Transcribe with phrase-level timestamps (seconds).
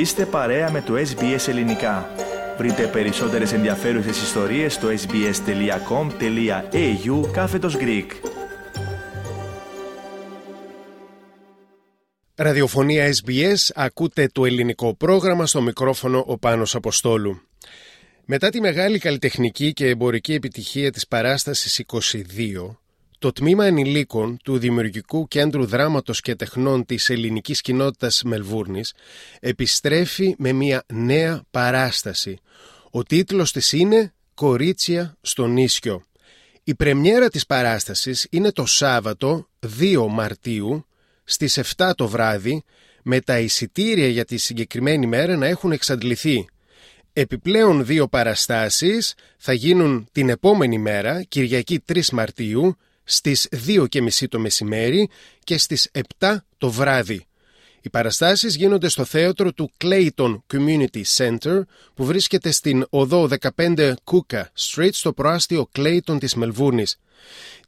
[0.00, 2.10] Είστε παρέα με το SBS Ελληνικά.
[2.58, 5.30] Βρείτε περισσότερες ενδιαφέρουσες ιστορίες στο sbs.com.au
[7.32, 8.06] κάθετος Greek.
[12.34, 17.42] Ραδιοφωνία SBS, ακούτε το ελληνικό πρόγραμμα στο μικρόφωνο ο Πάνος Αποστόλου.
[18.24, 22.79] Μετά τη μεγάλη καλλιτεχνική και εμπορική επιτυχία της παράστασης 22,
[23.20, 28.94] το τμήμα ενηλίκων του Δημιουργικού Κέντρου Δράματος και Τεχνών της ελληνικής κοινότητας Μελβούρνης
[29.40, 32.38] επιστρέφει με μια νέα παράσταση.
[32.90, 36.04] Ο τίτλος της είναι «Κορίτσια στο νίσιο».
[36.64, 39.48] Η πρεμιέρα της παράστασης είναι το Σάββατο
[39.80, 40.86] 2 Μαρτίου
[41.24, 42.62] στις 7 το βράδυ
[43.02, 46.46] με τα εισιτήρια για τη συγκεκριμένη μέρα να έχουν εξαντληθεί.
[47.12, 52.76] Επιπλέον δύο παραστάσεις θα γίνουν την επόμενη μέρα, Κυριακή 3 Μαρτίου,
[53.10, 55.08] στις 2.30 το μεσημέρι
[55.44, 57.24] και στις 7 το βράδυ.
[57.82, 61.60] Οι παραστάσεις γίνονται στο θέατρο του Clayton Community Center
[61.94, 66.98] που βρίσκεται στην οδό 15 Cooka Street στο προάστιο Clayton της Μελβούρνης.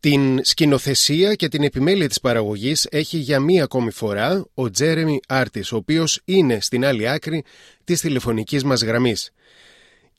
[0.00, 5.72] Την σκηνοθεσία και την επιμέλεια της παραγωγής έχει για μία ακόμη φορά ο Τζέρεμι Άρτης,
[5.72, 7.44] ο οποίος είναι στην άλλη άκρη
[7.84, 9.33] της τηλεφωνικής μας γραμμής.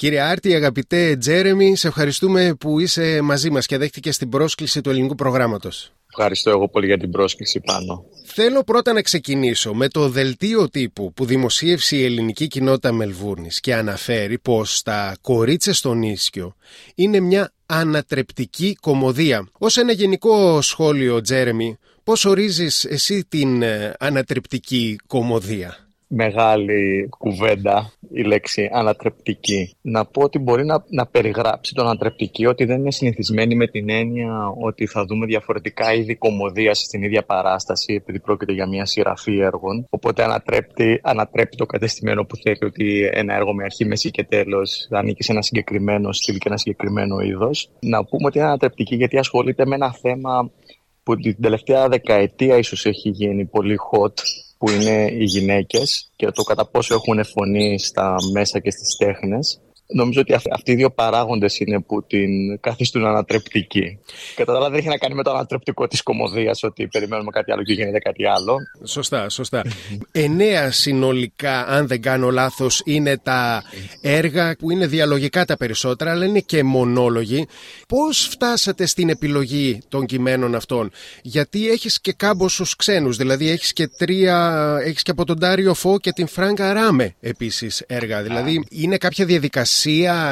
[0.04, 4.90] Κύριε Άρτη, αγαπητέ Τζέρεμι, σε ευχαριστούμε που είσαι μαζί μας και δέχτηκε την πρόσκληση του
[4.90, 5.92] ελληνικού προγράμματος.
[6.09, 8.06] Ευχαριστώ εγώ πολύ για την πρόσκληση πάνω.
[8.26, 13.76] Θέλω πρώτα να ξεκινήσω με το δελτίο τύπου που δημοσίευσε η ελληνική κοινότητα Μελβούρνης και
[13.76, 16.56] αναφέρει πως τα κορίτσια στο νίσκιο
[16.96, 19.48] είναι μια ανατρεπτική κομμωδία.
[19.58, 25.83] Ως ένα γενικό σχόλιο, Τζέρεμι, πώς ορίζεις εσύ την ε, ανατρεπτική κομμωδία;
[26.14, 29.75] Μεγάλη κουβέντα η λέξη ανατρεπτική.
[29.81, 33.89] Να πω ότι μπορεί να, να περιγράψει τον ανατρεπτική ότι δεν είναι συνηθισμένη με την
[33.89, 39.39] έννοια ότι θα δούμε διαφορετικά είδη κομμωδίας στην ίδια παράσταση επειδή πρόκειται για μια σειραφή
[39.39, 39.86] έργων.
[39.89, 44.88] Οπότε ανατρέπει, ανατρέπει το κατεστημένο που θέλει ότι ένα έργο με αρχή, μέση και τέλος
[44.91, 47.69] ανήκει σε ένα συγκεκριμένο στυλ και ένα συγκεκριμένο είδος.
[47.80, 50.51] Να πούμε ότι είναι ανατρεπτική γιατί ασχολείται με ένα θέμα
[51.03, 54.13] που την τελευταία δεκαετία ίσως έχει γίνει πολύ hot
[54.63, 59.59] που είναι οι γυναίκες και το κατά πόσο έχουν φωνή στα μέσα και στις τέχνες
[59.94, 64.00] Νομίζω ότι αυτοί οι δύο παράγοντες είναι που την καθιστούν ανατρεπτική.
[64.36, 67.52] Κατά τα άλλα, δεν έχει να κάνει με το ανατρεπτικό της κομμωδίας, ότι περιμένουμε κάτι
[67.52, 68.58] άλλο και γίνεται κάτι άλλο.
[68.84, 69.62] Σωστά, σωστά.
[70.12, 73.64] Εννέα συνολικά, αν δεν κάνω λάθος, είναι τα
[74.02, 77.48] έργα που είναι διαλογικά τα περισσότερα, αλλά είναι και μονόλογοι.
[77.88, 83.88] Πώς φτάσατε στην επιλογή των κειμένων αυτών, Γιατί έχεις και κάμποσους ξένους, δηλαδή έχεις και
[83.88, 88.22] τρία, έχεις και από τον Τάριο Φω και την Φράγκα Ράμε επίσης έργα.
[88.22, 89.82] Δηλαδή, είναι κάποια διαδικασία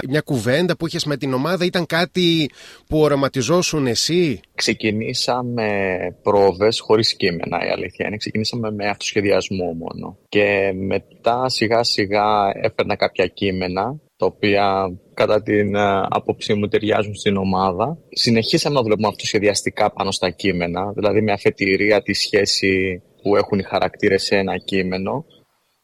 [0.10, 2.50] μια κουβέντα που είχες με την ομάδα, ήταν κάτι
[2.88, 8.18] που οραματιζόσουν εσύ; Ξεκινήσαμε πρόβες χωρίς κείμενα η αλήθεια είναι.
[8.18, 10.18] Ξεκινήσαμε με αυτοσχεδιασμό μόνο.
[10.30, 17.16] Και μετά σιγά σιγά έφερνα κάποια κείμενα τα οποία κατά την ε, άποψή μου ταιριάζουν
[17.16, 17.98] στην ομάδα.
[18.10, 23.64] Συνεχίσαμε να δουλεύουμε αυτοσχεδιαστικά πάνω στα κείμενα, δηλαδή με αφετηρία τη σχέση που έχουν οι
[23.64, 25.26] χαρακτήρες σε ένα κείμενο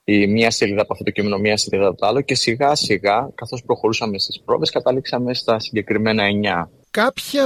[0.10, 3.30] η μία σελίδα από αυτό το κείμενο, μία σελίδα από το άλλο και σιγά σιγά,
[3.36, 6.70] καθώς προχωρούσαμε στις πρόβες, καταλήξαμε στα συγκεκριμένα εννιά.
[6.92, 7.46] Κάποια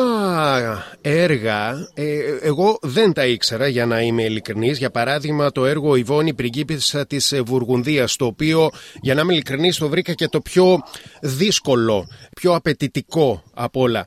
[1.01, 4.77] έργα, ε, εγώ δεν τα ήξερα για να είμαι ειλικρινής.
[4.77, 8.69] Για παράδειγμα το έργο «Ιβόνη πριγκίπισσα της Βουργουνδίας», το οποίο
[9.01, 10.79] για να είμαι ειλικρινής το βρήκα και το πιο
[11.21, 14.05] δύσκολο, πιο απαιτητικό από όλα.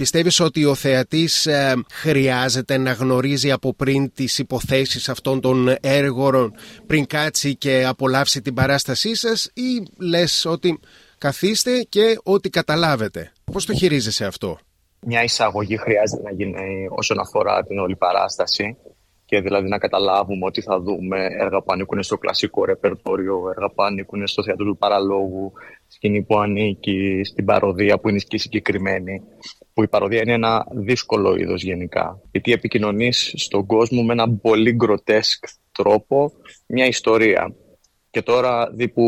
[0.00, 6.54] Πιστεύεις ότι ο θεατής ε, χρειάζεται να γνωρίζει από πριν τις υποθέσεις αυτών των έργων
[6.86, 10.80] πριν κάτσει και απολαύσει την παράστασή σας ή λες ότι
[11.18, 14.58] καθίστε και ότι καταλάβετε; Πώς το χειρίζεσαι αυτό;
[15.00, 18.76] Μια εισαγωγή χρειάζεται να γίνει όσον αφορά την όλη παράσταση
[19.30, 23.82] και δηλαδή να καταλάβουμε ότι θα δούμε έργα που ανήκουν στο κλασικό ρεπερτόριο, έργα που
[23.82, 25.52] ανήκουν στο θέατρο του παραλόγου,
[25.86, 29.22] σκηνή που ανήκει στην παρωδία που είναι και συγκεκριμένη
[29.74, 32.20] που η παρωδία είναι ένα δύσκολο είδος γενικά.
[32.30, 36.32] Γιατί επικοινωνείς στον κόσμο με έναν πολύ γκροτέσκ τρόπο
[36.66, 37.54] μια ιστορία.
[38.10, 39.04] Και τώρα δη που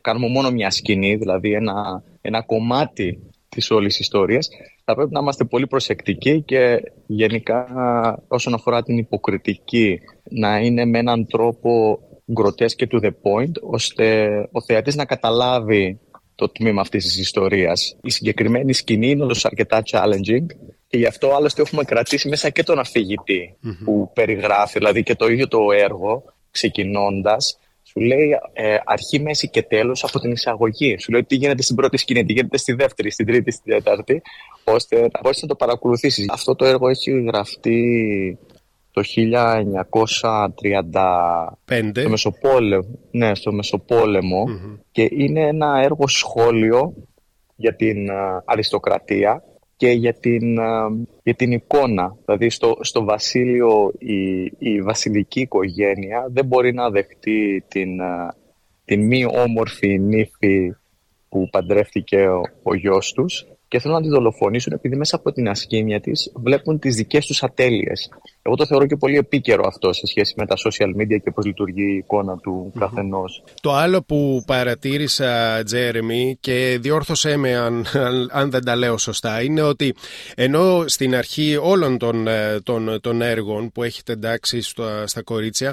[0.00, 4.48] κάνουμε μόνο μια σκηνή, δηλαδή ένα, ένα κομμάτι της όλης ιστορίας,
[4.84, 7.66] θα πρέπει να είμαστε πολύ προσεκτικοί και γενικά
[8.28, 10.00] όσον αφορά την υποκριτική
[10.30, 12.00] να είναι με έναν τρόπο
[12.32, 16.00] γκροτέσκ και to the point, ώστε ο θεατής να καταλάβει
[16.34, 17.96] το τμήμα αυτής της ιστορίας.
[18.02, 20.46] Η συγκεκριμένη σκηνή είναι όντως αρκετά challenging
[20.86, 25.26] και γι' αυτό άλλωστε έχουμε κρατήσει μέσα και τον αφηγητή που περιγράφει, δηλαδή και το
[25.26, 27.58] ίδιο το έργο ξεκινώντας.
[27.92, 30.98] Σου λέει ε, αρχή, μέση και τέλος από την εισαγωγή.
[30.98, 34.22] Σου λέει τι γίνεται στην πρώτη σκηνή, τι γίνεται στη δεύτερη, στην τρίτη, στην τέταρτη,
[34.64, 36.28] ώστε να μπορείς να το παρακολουθήσεις.
[36.30, 38.38] Αυτό το έργο έχει γραφτεί
[38.90, 39.02] το
[41.72, 44.44] 1935 στο Μεσοπόλεμο, ναι, στο μεσοπολεμο
[44.90, 46.94] και είναι ένα έργο σχόλιο
[47.56, 48.08] για την
[48.44, 49.44] αριστοκρατία
[49.82, 50.54] και για την,
[51.22, 52.16] για την εικόνα.
[52.24, 58.00] Δηλαδή στο, στο βασίλειο η, η βασιλική οικογένεια δεν μπορεί να δεχτεί την,
[58.84, 60.74] την μη όμορφη νύφη
[61.28, 65.48] που παντρεύτηκε ο, ο γιος τους και θέλουν να τη δολοφονήσουν επειδή μέσα από την
[65.48, 68.10] ασκήμια της βλέπουν τις δικές τους ατέλειες.
[68.44, 71.44] Εγώ το θεωρώ και πολύ επίκαιρο αυτό σε σχέση με τα social media και πώς
[71.44, 73.44] λειτουργεί η εικόνα του mm καθενός.
[73.60, 77.86] Το άλλο που παρατήρησα, Τζέρεμι, και διόρθωσέ με αν,
[78.30, 79.94] αν δεν τα λέω σωστά, είναι ότι
[80.34, 85.72] ενώ στην αρχή όλων των, ε, των, των έργων που έχετε εντάξει στα, στα κορίτσια,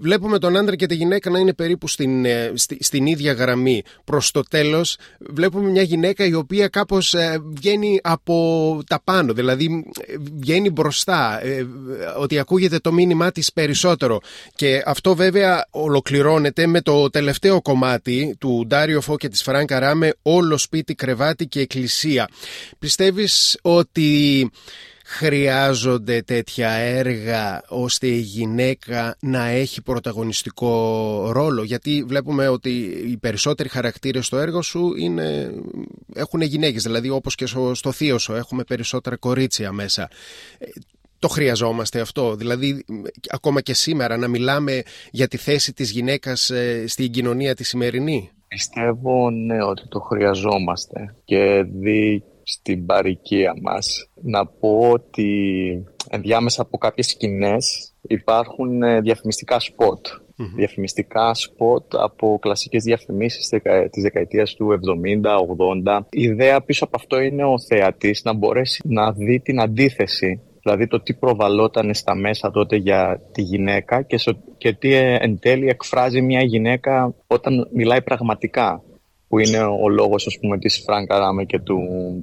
[0.00, 3.82] βλέπουμε τον άντρα και τη γυναίκα να είναι περίπου στην, ε, στην ίδια γραμμή.
[4.04, 9.84] Προς το τέλος, βλέπουμε μια γυναίκα η οποία κάπως ε, βγαίνει από τα πάνω, δηλαδή
[10.40, 11.66] βγαίνει μπροστά, ε,
[12.18, 14.20] ότι ακούγεται το μήνυμά της περισσότερο.
[14.54, 20.12] Και αυτό βέβαια ολοκληρώνεται με το τελευταίο κομμάτι του Ντάριο Φω και της Φράνκα Ράμε,
[20.22, 22.28] όλο σπίτι, κρεβάτι και εκκλησία.
[22.78, 24.50] Πιστεύεις ότι
[25.12, 32.70] χρειάζονται τέτοια έργα ώστε η γυναίκα να έχει πρωταγωνιστικό ρόλο; Γιατί βλέπουμε ότι
[33.06, 35.54] οι περισσότεροι χαρακτήρες στο έργο σου είναι,
[36.14, 40.10] έχουν γυναίκες δηλαδή όπως και στο θείο σου έχουμε περισσότερα κορίτσια μέσα
[40.58, 40.66] ε,
[41.20, 42.84] το χρειαζόμαστε αυτό, δηλαδή
[43.30, 48.30] ακόμα και σήμερα να μιλάμε για τη θέση της γυναίκας ε, στην κοινωνία τη σημερινή;
[48.48, 54.10] Πιστεύω ναι ότι το χρειαζόμαστε και δη στην παροικία μας.
[54.22, 55.30] Να πω ότι
[56.10, 60.06] ενδιάμεσα από κάποιες σκηνές υπάρχουν ε, διαφημιστικά σποτ.
[60.56, 63.48] Διαφημιστικά σποτ από κλασικές διαφημίσεις
[63.90, 64.80] της δεκαετίας του
[65.84, 66.00] 70-80.
[66.10, 70.86] Η ιδέα πίσω από αυτό είναι ο θεατής να μπορέσει να δει την αντίθεση δηλαδή
[70.86, 74.18] το τι προβαλόταν στα μέσα τότε για τη γυναίκα και,
[74.58, 78.82] και τι ε, εν τέλει εκφράζει μια γυναίκα όταν μιλάει πραγματικά
[79.28, 81.78] που είναι ο λόγος της Φρανκα Ράμε και του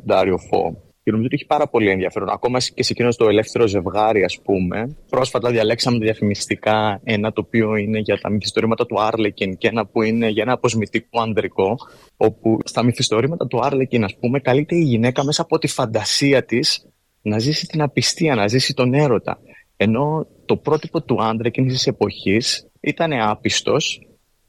[0.06, 0.82] Ντάριο Φω.
[1.04, 2.30] Και νομίζω ότι έχει πάρα πολύ ενδιαφέρον.
[2.30, 4.96] Ακόμα και σε εκείνο το ελεύθερο ζευγάρι, ας πούμε.
[5.10, 10.02] Πρόσφατα διαλέξαμε διαφημιστικά ένα το οποίο είναι για τα μυθιστορήματα του Άρλεκιν και ένα που
[10.02, 11.76] είναι για ένα αποσμητικό ανδρικό.
[12.18, 16.86] Όπου στα μυθιστορήματα του Άρλεκιν, ας πούμε, καλείται η γυναίκα μέσα από τη φαντασία της
[17.28, 19.40] να ζήσει την απιστία, να ζήσει τον έρωτα.
[19.78, 24.02] Ενώ το πρότυπο του άντρα εκείνης της εποχής ήταν άπιστος,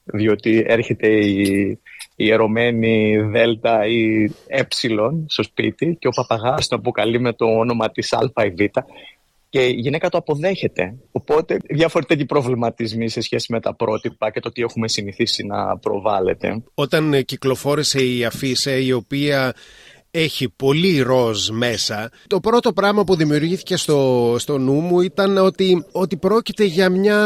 [0.04, 1.78] διότι έρχεται η,
[2.16, 4.62] η ερωμένη Δέλτα ή Ε
[5.26, 8.78] στο σπίτι και ο παπαγάς το αποκαλεί με το όνομα της Α ή Β
[9.48, 10.94] και η γυναίκα το αποδέχεται.
[11.12, 16.62] Οπότε διαφορετικοί προβληματισμοί σε σχέση με τα πρότυπα και το τι έχουμε συνηθίσει να προβάλλεται.
[16.74, 19.54] Όταν κυκλοφόρησε η αφίσα η οποία
[20.10, 22.10] έχει πολύ ροζ μέσα.
[22.26, 27.18] Το πρώτο πράγμα που δημιουργήθηκε στο, στο νου μου ήταν ότι, ότι πρόκειται για μια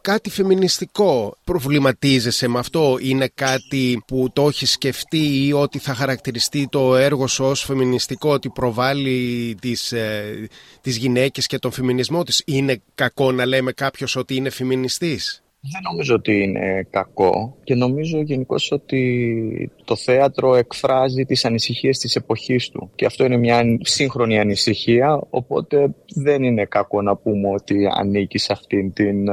[0.00, 1.36] κάτι φεμινιστικό.
[1.44, 7.26] Προβληματίζεσαι με αυτό, είναι κάτι που το έχει σκεφτεί ή ότι θα χαρακτηριστεί το έργο
[7.26, 10.48] σου ως φεμινιστικό, ότι προβάλλει τις, ε,
[10.80, 12.42] τις γυναίκες και τον φεμινισμό της.
[12.46, 18.20] Είναι κακό να λέμε κάποιος ότι είναι φεμινιστής; Δεν νομίζω ότι είναι κακό και νομίζω
[18.20, 24.38] γενικώς ότι το θέατρο εκφράζει τις ανησυχίες της εποχής του και αυτό είναι μια σύγχρονη
[24.38, 29.28] ανησυχία οπότε δεν είναι κακό να πούμε ότι ανήκει σε αυτήν την,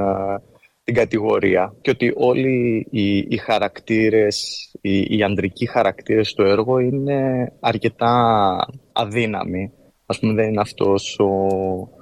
[0.83, 7.51] την κατηγορία και ότι όλοι οι, οι χαρακτήρες, οι, οι ανδρικοί χαρακτήρες στο έργο είναι
[7.59, 8.55] αρκετά
[8.91, 9.71] αδύναμοι.
[10.05, 11.27] Ας πούμε δεν είναι αυτός ο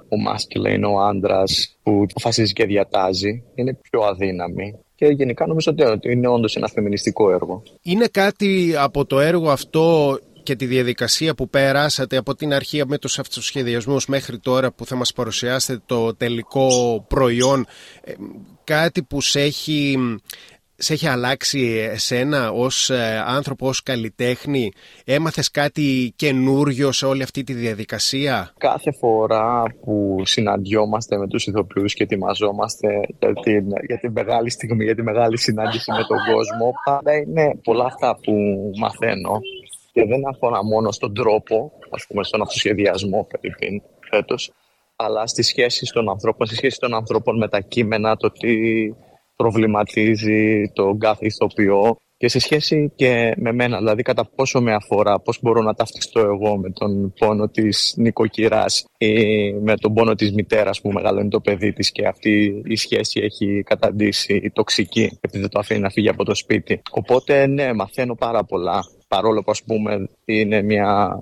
[0.08, 4.78] ο είναι ο άντρας που αποφασίζει και διατάζει, είναι πιο αδύναμη.
[4.94, 7.62] Και γενικά νομίζω ότι είναι όντως ένα φεμινιστικό έργο.
[7.82, 12.98] Είναι κάτι από το έργο αυτό και τη διαδικασία που περάσατε από την αρχή με
[12.98, 16.68] τους αυτοσχεδιασμούς μέχρι τώρα που θα μας παρουσιάσετε το τελικό
[17.08, 17.66] προϊόν
[18.04, 18.12] ε,
[18.64, 19.96] κάτι που σε έχει
[20.80, 24.72] σε έχει αλλάξει εσένα ως ε, άνθρωπο, ως καλλιτέχνη;
[25.04, 31.94] Έμαθες κάτι καινούριο σε όλη αυτή τη διαδικασία; Κάθε φορά που συναντιόμαστε με τους ηθοποιούς
[31.94, 36.72] και ετοιμαζόμαστε για την, για την μεγάλη στιγμή, για τη μεγάλη συνάντηση με τον κόσμο,
[36.84, 38.32] πάντα είναι πολλά αυτά που
[38.78, 39.40] μαθαίνω
[39.92, 43.26] και δεν αφορά μόνο στον τρόπο, ας πούμε στον αυτοσχεδιασμό
[44.10, 44.52] φέτος,
[44.96, 48.48] αλλά στις σχέσεις των ανθρώπων, στις σχέσεις των ανθρώπων με τα κείμενα, το τι
[49.42, 55.20] προβληματίζει τον κάθε ηθοποιό και σε σχέση και με μένα, δηλαδή κατά πόσο με αφορά,
[55.20, 60.32] πώς μπορώ να ταυτιστώ εγώ με τον πόνο της νοικοκυράς ή με τον πόνο της
[60.32, 65.50] μητέρας που μεγαλώνει το παιδί της και αυτή η σχέση έχει καταντήσει τοξική επειδή δεν
[65.50, 66.80] το αφήνει να φύγει από το σπίτι.
[66.90, 71.18] Οπότε ναι, μαθαίνω πάρα πολλά, παρόλο που ας πούμε είναι μια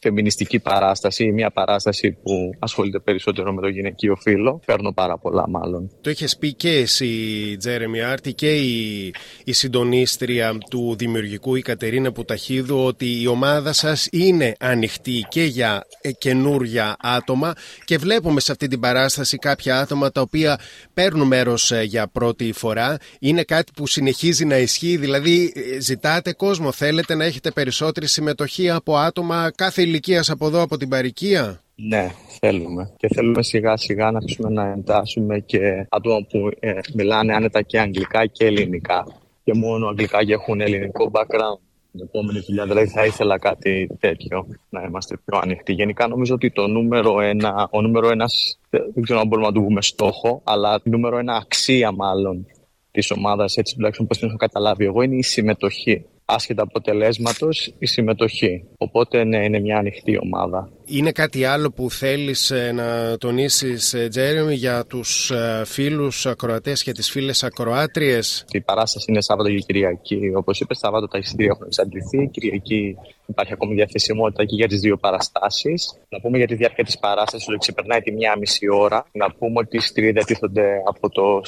[0.00, 4.60] φεμινιστική παράσταση, μια παράσταση που ασχολείται περισσότερο με το γυναικείο φύλλο.
[4.66, 5.90] Παίρνω πάρα πολλά μάλλον.
[6.00, 9.14] Το είχες πει και εσύ, Τζέρεμι Άρτη, και η,
[9.44, 15.86] η συντονίστρια του δημιουργικού η Κατερίνα Πουταχίδου, ότι η ομάδα σας είναι ανοιχτή και για
[16.00, 17.52] ε, καινούργια άτομα
[17.84, 20.60] και βλέπουμε σε αυτή την παράσταση κάποια άτομα τα οποία
[20.94, 22.96] παίρνουν μέρος ε, για πρώτη φορά.
[23.20, 28.70] Είναι κάτι που συνεχίζει να ισχύει, δηλαδή ε, ζητάτε κόσμο, θέλετε να έχετε περισσότερη συμμετοχή
[28.70, 31.62] από άτομα κάθε ηλικία από εδώ, από την παροικία.
[31.74, 32.92] Ναι, θέλουμε.
[32.96, 37.80] Και θέλουμε σιγά σιγά να αρχίσουμε να εντάσσουμε και άτομα που ε, μιλάνε άνετα και
[37.80, 39.06] αγγλικά και ελληνικά.
[39.44, 41.60] Και μόνο αγγλικά και έχουν ελληνικό background.
[41.92, 45.72] Την επόμενη δουλειά δηλαδή θα ήθελα κάτι τέτοιο, να είμαστε πιο ανοιχτοί.
[45.72, 49.60] Γενικά νομίζω ότι το νούμερο ένα, ο νούμερο ένας, δεν ξέρω αν μπορούμε να το
[49.60, 52.46] πούμε στόχο, αλλά το νούμερο ένα αξία μάλλον
[52.90, 57.86] της ομάδας, έτσι τουλάχιστον πώ την έχω καταλάβει εγώ, είναι η συμμετοχή άσχετα αποτελέσματος η
[57.86, 58.64] συμμετοχή.
[58.78, 60.70] Οπότε ναι, είναι μια ανοιχτή ομάδα.
[60.84, 66.82] Είναι κάτι άλλο που θέλεις ε, να τονίσεις, ε, Τζέρεμι, για τους ε, φίλους ακροατές
[66.82, 70.32] και τις φίλες ακροάτριες; Η παράσταση είναι Σάββατο και Κυριακή.
[70.34, 72.28] Όπως είπες, Σάββατο τα εισιτήρια έχουν εξαντληθεί.
[72.28, 75.98] Κυριακή υπάρχει ακόμη διαθεσιμότητα και για τις δύο παραστάσεις.
[76.08, 79.06] Να πούμε για τη διάρκεια της παράστασης ότι ξεπερνάει τη μία μισή ώρα.
[79.12, 81.42] Να πούμε ότι οι εισιτήρια διατίθονται από, το,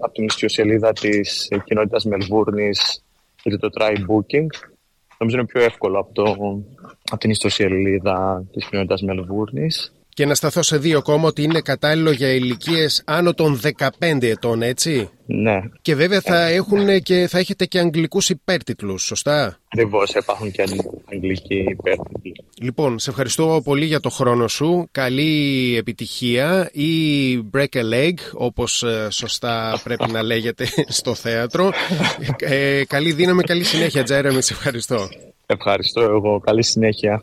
[0.00, 3.02] από την ιστιοσελίδα της κοινότητας Μελβούρνης
[3.42, 4.46] γιατί το try booking
[5.18, 6.24] νομίζω είναι πιο εύκολο από, το,
[7.10, 9.92] από την ιστοσελίδα της κοινότητας Μελβούρνης.
[10.18, 13.60] Και να σταθώ σε δύο ακόμα ότι είναι κατάλληλο για ηλικίες άνω των
[14.00, 15.60] 15 ετών, έτσι; Ναι.
[15.82, 20.62] Και βέβαια θα, έχουν και, θα έχετε και αγγλικούς υπέρτιτλους, σωστά; Ακριβώς, υπάρχουν και
[21.12, 22.44] αγγλικοί υπέρτιτλοι.
[22.60, 24.88] Λοιπόν, σε ευχαριστώ πολύ για το χρόνο σου.
[24.92, 26.90] Καλή επιτυχία ή
[27.54, 30.66] break a leg, όπως ε, σωστά πρέπει να λέγεται
[30.98, 31.70] στο θέατρο.
[32.38, 34.42] Ε, καλή δύναμη, καλή συνέχεια, Τζέρεμι.
[34.42, 35.08] Σε ευχαριστώ.
[35.46, 36.40] Ευχαριστώ εγώ.
[36.40, 37.22] Καλή συνέχεια.